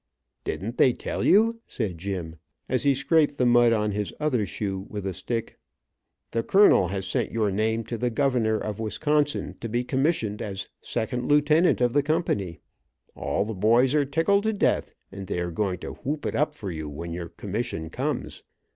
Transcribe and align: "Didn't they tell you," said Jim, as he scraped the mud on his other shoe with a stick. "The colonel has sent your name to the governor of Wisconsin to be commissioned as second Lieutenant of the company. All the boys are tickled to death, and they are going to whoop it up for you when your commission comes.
"Didn't 0.43 0.79
they 0.79 0.93
tell 0.93 1.23
you," 1.23 1.59
said 1.67 1.99
Jim, 1.99 2.37
as 2.67 2.81
he 2.81 2.95
scraped 2.95 3.37
the 3.37 3.45
mud 3.45 3.71
on 3.71 3.91
his 3.91 4.11
other 4.19 4.47
shoe 4.47 4.87
with 4.89 5.05
a 5.05 5.13
stick. 5.13 5.59
"The 6.31 6.41
colonel 6.41 6.87
has 6.87 7.05
sent 7.05 7.31
your 7.31 7.51
name 7.51 7.83
to 7.83 7.99
the 7.99 8.09
governor 8.09 8.57
of 8.57 8.79
Wisconsin 8.79 9.57
to 9.61 9.69
be 9.69 9.83
commissioned 9.83 10.41
as 10.41 10.67
second 10.81 11.27
Lieutenant 11.27 11.81
of 11.81 11.93
the 11.93 12.01
company. 12.01 12.61
All 13.15 13.45
the 13.45 13.53
boys 13.53 13.93
are 13.93 14.03
tickled 14.03 14.41
to 14.45 14.53
death, 14.53 14.95
and 15.11 15.27
they 15.27 15.39
are 15.39 15.51
going 15.51 15.77
to 15.81 15.91
whoop 15.91 16.25
it 16.25 16.33
up 16.33 16.55
for 16.55 16.71
you 16.71 16.89
when 16.89 17.13
your 17.13 17.29
commission 17.29 17.91
comes. 17.91 18.41